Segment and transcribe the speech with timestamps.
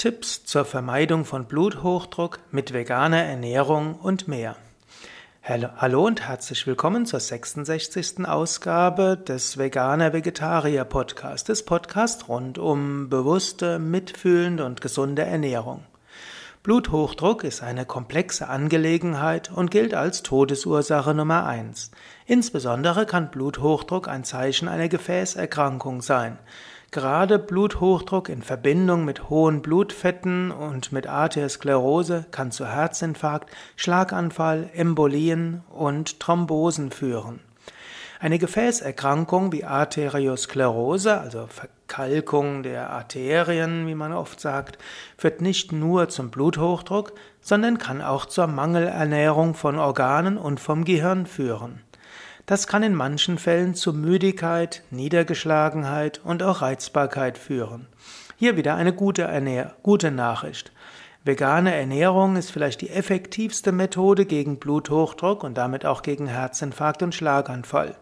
[0.00, 4.56] Tipps zur Vermeidung von Bluthochdruck mit veganer Ernährung und mehr.
[5.42, 8.26] Hallo und herzlich willkommen zur 66.
[8.26, 15.84] Ausgabe des Veganer Vegetarier Podcast, des Podcasts rund um bewusste, mitfühlende und gesunde Ernährung.
[16.62, 21.90] Bluthochdruck ist eine komplexe Angelegenheit und gilt als Todesursache Nummer eins.
[22.24, 26.38] Insbesondere kann Bluthochdruck ein Zeichen einer Gefäßerkrankung sein.
[26.92, 35.62] Gerade Bluthochdruck in Verbindung mit hohen Blutfetten und mit Arteriosklerose kann zu Herzinfarkt, Schlaganfall, Embolien
[35.70, 37.38] und Thrombosen führen.
[38.18, 44.76] Eine Gefäßerkrankung wie Arteriosklerose, also Verkalkung der Arterien, wie man oft sagt,
[45.16, 51.26] führt nicht nur zum Bluthochdruck, sondern kann auch zur Mangelernährung von Organen und vom Gehirn
[51.26, 51.82] führen.
[52.50, 57.86] Das kann in manchen Fällen zu Müdigkeit, Niedergeschlagenheit und auch Reizbarkeit führen.
[58.34, 60.72] Hier wieder eine gute, Ernähr gute Nachricht.
[61.22, 67.14] Vegane Ernährung ist vielleicht die effektivste Methode gegen Bluthochdruck und damit auch gegen Herzinfarkt und
[67.14, 67.94] Schlaganfall.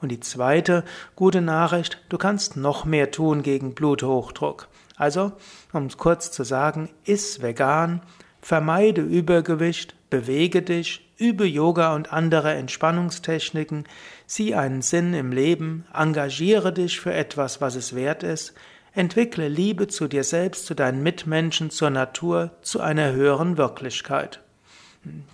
[0.00, 0.84] Und die zweite
[1.16, 4.68] gute Nachricht, du kannst noch mehr tun gegen Bluthochdruck.
[4.96, 5.32] Also,
[5.72, 8.00] um es kurz zu sagen, iss vegan,
[8.42, 13.84] vermeide Übergewicht, bewege dich, Übe Yoga und andere Entspannungstechniken,
[14.26, 18.54] sieh einen Sinn im Leben, engagiere dich für etwas, was es wert ist,
[18.92, 24.40] entwickle Liebe zu dir selbst, zu deinen Mitmenschen, zur Natur, zu einer höheren Wirklichkeit.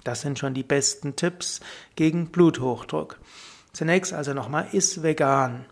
[0.05, 1.61] Das sind schon die besten Tipps
[1.97, 3.19] gegen Bluthochdruck.
[3.73, 5.67] Zunächst also nochmal, iss vegan.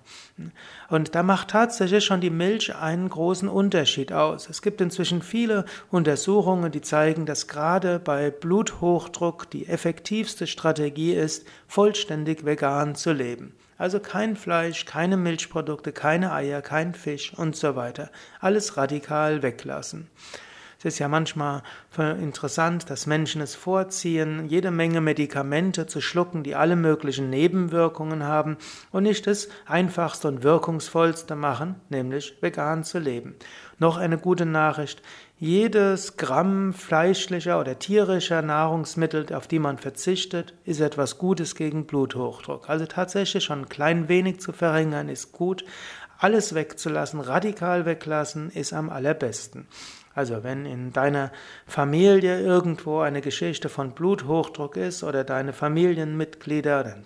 [0.90, 4.48] Und da macht tatsächlich schon die Milch einen großen Unterschied aus.
[4.48, 11.46] Es gibt inzwischen viele Untersuchungen, die zeigen, dass gerade bei Bluthochdruck die effektivste Strategie ist,
[11.66, 13.54] vollständig vegan zu leben.
[13.78, 18.10] Also kein Fleisch, keine Milchprodukte, keine Eier, kein Fisch und so weiter.
[18.40, 20.08] Alles radikal weglassen.
[20.86, 21.64] Es ist ja manchmal
[21.98, 28.56] interessant, dass Menschen es vorziehen, jede Menge Medikamente zu schlucken, die alle möglichen Nebenwirkungen haben
[28.92, 33.34] und nicht das einfachste und wirkungsvollste machen, nämlich vegan zu leben.
[33.80, 35.02] Noch eine gute Nachricht.
[35.40, 42.70] Jedes Gramm fleischlicher oder tierischer Nahrungsmittel, auf die man verzichtet, ist etwas Gutes gegen Bluthochdruck.
[42.70, 45.64] Also tatsächlich schon ein klein wenig zu verringern ist gut.
[46.18, 49.66] Alles wegzulassen, radikal weglassen, ist am allerbesten.
[50.16, 51.30] Also wenn in deiner
[51.66, 56.96] Familie irgendwo eine Geschichte von Bluthochdruck ist oder deine Familienmitglieder,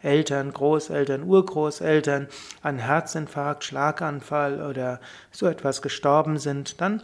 [0.00, 2.28] Eltern, Großeltern, Urgroßeltern
[2.62, 5.00] an Herzinfarkt, Schlaganfall oder
[5.32, 7.02] so etwas gestorben sind, dann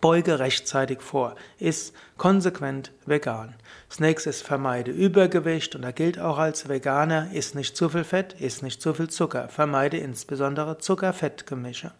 [0.00, 1.34] beuge rechtzeitig vor.
[1.58, 3.54] Iss konsequent vegan.
[3.90, 8.04] Das nächste ist vermeide Übergewicht und da gilt auch als Veganer, iss nicht zu viel
[8.04, 9.50] Fett, iss nicht zu viel Zucker.
[9.50, 11.92] Vermeide insbesondere Zucker-Fett-Gemische.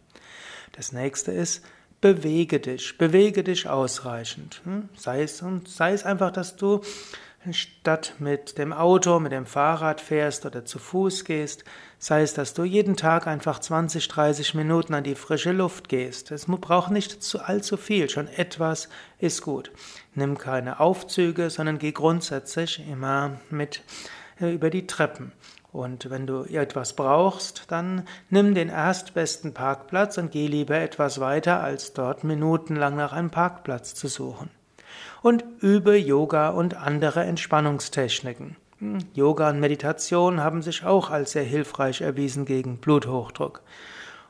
[0.73, 1.63] Das nächste ist
[2.05, 4.61] bewege dich, bewege dich ausreichend.
[4.65, 4.91] Hm?
[4.95, 6.83] Sei es, sei es einfach, dass du
[7.51, 11.65] statt mit dem Auto, mit dem Fahrrad fährst oder zu Fuß gehst,
[11.99, 16.31] sei es, dass du jeden Tag einfach 20, 30 Minuten an die frische Luft gehst.
[16.31, 19.73] Es braucht nicht zu allzu viel, schon etwas ist gut.
[20.15, 23.83] Nimm keine Aufzüge, sondern geh grundsätzlich immer mit
[24.41, 25.33] über die Treppen.
[25.73, 31.61] Und wenn du etwas brauchst, dann nimm den erstbesten Parkplatz und geh lieber etwas weiter,
[31.65, 34.51] als dort minutenlang nach einem Parkplatz zu suchen.
[35.21, 38.57] Und übe Yoga und andere Entspannungstechniken.
[38.79, 43.63] Hm, Yoga und Meditation haben sich auch als sehr hilfreich erwiesen gegen Bluthochdruck.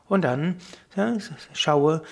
[0.07, 0.57] Und dann
[0.95, 1.17] ja,
[1.53, 2.03] schaue,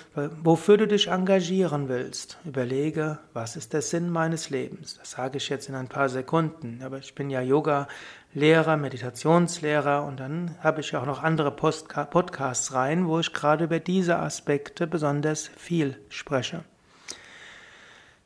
[0.42, 2.40] wofür du dich engagieren willst.
[2.44, 4.98] Überlege, was ist der Sinn meines Lebens.
[4.98, 6.82] Das sage ich jetzt in ein paar Sekunden.
[6.84, 12.74] Aber ich bin ja Yoga-Lehrer, Meditationslehrer und dann habe ich auch noch andere Postka Podcasts
[12.74, 16.64] rein, wo ich gerade über diese Aspekte besonders viel spreche.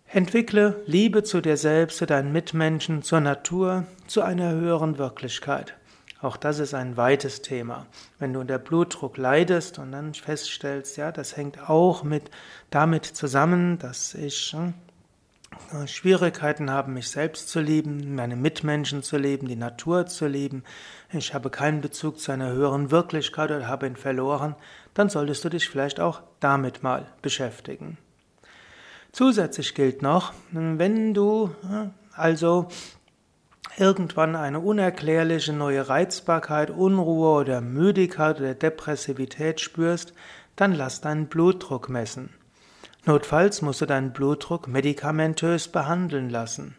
[0.09, 5.75] Entwickle Liebe zu dir selbst, zu deinen Mitmenschen, zur Natur, zu einer höheren Wirklichkeit.
[6.19, 7.85] Auch das ist ein weites Thema.
[8.17, 12.31] Wenn du unter Blutdruck leidest und dann feststellst, ja, das hängt auch mit
[12.71, 14.55] damit zusammen, dass ich
[15.73, 20.63] äh, Schwierigkeiten habe, mich selbst zu lieben, meine Mitmenschen zu lieben, die Natur zu lieben,
[21.11, 24.55] ich habe keinen Bezug zu einer höheren Wirklichkeit oder habe ihn verloren,
[24.95, 27.99] dann solltest du dich vielleicht auch damit mal beschäftigen.
[29.11, 32.69] Zusätzlich gilt noch, wenn du äh, also
[33.79, 40.13] irgendwann eine unerklärliche neue Reizbarkeit, Unruhe oder Müdigkeit oder Depressivität spürst,
[40.55, 42.29] dann lass deinen Blutdruck messen.
[43.05, 46.75] Notfalls musst du deinen Blutdruck medikamentös behandeln lassen.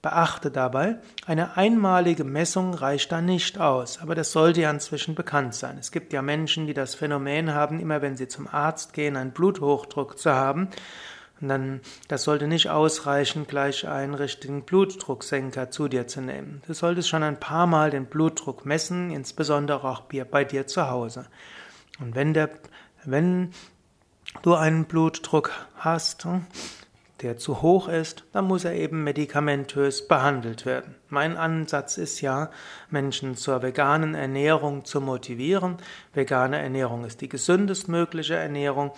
[0.00, 5.54] Beachte dabei, eine einmalige Messung reicht da nicht aus, aber das sollte ja inzwischen bekannt
[5.54, 5.78] sein.
[5.78, 9.30] Es gibt ja Menschen, die das Phänomen haben, immer wenn sie zum Arzt gehen, einen
[9.30, 10.68] Bluthochdruck zu haben.
[11.48, 16.62] Dann, das sollte nicht ausreichen, gleich einen richtigen Blutdrucksenker zu dir zu nehmen.
[16.66, 21.26] Du solltest schon ein paar Mal den Blutdruck messen, insbesondere auch bei dir zu Hause.
[22.00, 22.50] Und wenn der,
[23.04, 23.50] wenn
[24.42, 26.26] du einen Blutdruck hast,
[27.22, 30.94] der zu hoch ist, dann muss er eben medikamentös behandelt werden.
[31.08, 32.50] Mein Ansatz ist ja,
[32.90, 35.78] Menschen zur veganen Ernährung zu motivieren.
[36.12, 38.92] Vegane Ernährung ist die gesündestmögliche Ernährung,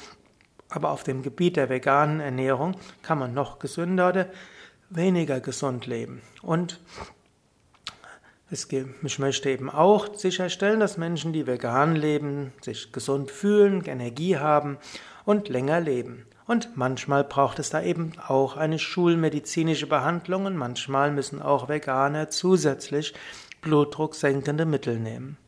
[0.69, 4.27] aber auf dem Gebiet der veganen Ernährung kann man noch gesünder oder
[4.91, 6.23] weniger gesund leben.
[6.43, 6.81] Und
[8.51, 14.79] ich möchte eben auch sicherstellen, dass Menschen, die vegan leben, sich gesund fühlen, Energie haben
[15.25, 16.27] und länger leben.
[16.47, 22.31] Und manchmal braucht es da eben auch eine schulmedizinische Behandlung und manchmal müssen auch Veganer
[22.31, 23.15] zusätzlich
[23.63, 25.39] blutdrucksenkende Mittel nehmen.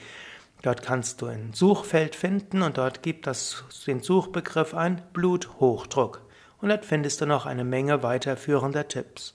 [0.60, 6.20] Dort kannst du ein Suchfeld finden und dort gibt es den Suchbegriff ein Bluthochdruck.
[6.60, 9.32] Und dort findest du noch eine Menge weiterführender Tipps.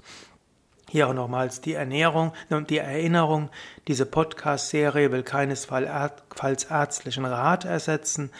[0.90, 3.50] Hier auch nochmals die Ernährung und die Erinnerung.
[3.90, 8.32] Diese Podcast-Serie will keinesfalls ärztlichen Rat ersetzen.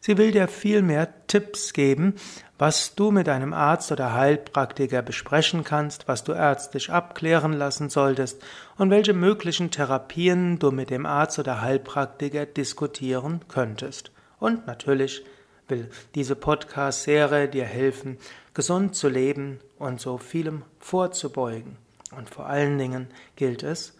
[0.00, 2.14] Sie will dir vielmehr Tipps geben,
[2.58, 8.42] was du mit deinem Arzt oder Heilpraktiker besprechen kannst, was du ärztlich abklären lassen solltest
[8.78, 14.10] und welche möglichen Therapien du mit dem Arzt oder Heilpraktiker diskutieren könntest.
[14.38, 15.24] Und natürlich
[15.68, 18.18] will diese Podcast-Serie dir helfen,
[18.54, 21.76] gesund zu leben und so vielem vorzubeugen.
[22.16, 23.94] Und vor allen Dingen gilt es,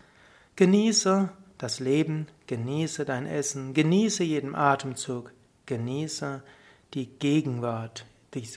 [0.54, 1.28] genieße
[1.58, 5.32] das Leben, genieße dein Essen, genieße jeden Atemzug,
[5.67, 6.43] genieße
[6.95, 8.07] die Gegenwart,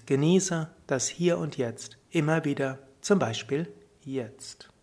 [0.06, 3.72] genieße das Hier und Jetzt, immer wieder, zum Beispiel
[4.04, 4.70] jetzt.